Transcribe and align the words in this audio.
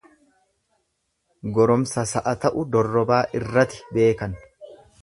Goromsa 1.57 2.07
sa'a 2.13 2.35
ta'u 2.47 2.65
dorrobaa 2.77 3.23
irrati 3.43 3.89
beekan. 4.01 4.37